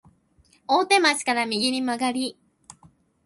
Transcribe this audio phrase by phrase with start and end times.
[0.67, 2.35] 大手町駅から右に曲がり、